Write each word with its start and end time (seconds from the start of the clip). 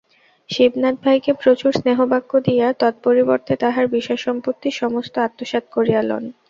শিবনাথ 0.49 0.95
ভাইকে 1.03 1.31
প্রচুর 1.41 1.71
স্নেহবাক্য 1.73 2.31
দিয়া 2.47 2.67
তৎপরিবর্তে 2.81 3.53
তাঁহার 3.61 3.85
বিষয়সম্পত্তি 3.95 4.69
সমস্ত 4.81 5.13
আত্মসাৎ 5.27 5.65
করিয়া 5.75 6.01
লন। 6.03 6.23